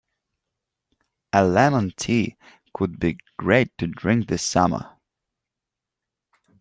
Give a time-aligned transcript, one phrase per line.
[1.31, 2.35] A lemon tea
[2.73, 4.97] could be great to drink this summer.